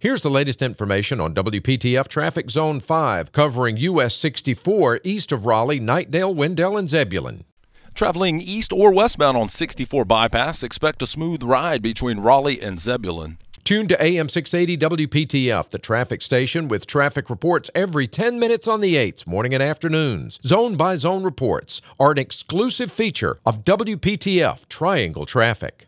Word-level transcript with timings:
Here's 0.00 0.20
the 0.20 0.30
latest 0.30 0.62
information 0.62 1.20
on 1.20 1.34
WPTF 1.34 2.06
Traffic 2.06 2.50
Zone 2.50 2.78
5, 2.78 3.32
covering 3.32 3.78
US 3.78 4.14
64 4.14 5.00
east 5.02 5.32
of 5.32 5.44
Raleigh, 5.44 5.80
Knightdale, 5.80 6.32
Wendell, 6.32 6.76
and 6.76 6.88
Zebulon. 6.88 7.42
Traveling 7.96 8.40
east 8.40 8.72
or 8.72 8.94
westbound 8.94 9.36
on 9.36 9.48
64 9.48 10.04
bypass, 10.04 10.62
expect 10.62 11.02
a 11.02 11.06
smooth 11.06 11.42
ride 11.42 11.82
between 11.82 12.20
Raleigh 12.20 12.62
and 12.62 12.78
Zebulon. 12.78 13.38
Tune 13.64 13.88
to 13.88 14.00
AM 14.00 14.28
680 14.28 15.06
WPTF, 15.06 15.68
the 15.70 15.78
traffic 15.78 16.22
station 16.22 16.68
with 16.68 16.86
traffic 16.86 17.28
reports 17.28 17.68
every 17.74 18.06
10 18.06 18.38
minutes 18.38 18.68
on 18.68 18.80
the 18.80 18.94
8s, 18.94 19.26
morning 19.26 19.52
and 19.52 19.64
afternoons. 19.64 20.38
Zone 20.44 20.76
by 20.76 20.94
zone 20.94 21.24
reports 21.24 21.82
are 21.98 22.12
an 22.12 22.18
exclusive 22.18 22.92
feature 22.92 23.40
of 23.44 23.64
WPTF 23.64 24.68
Triangle 24.68 25.26
Traffic. 25.26 25.86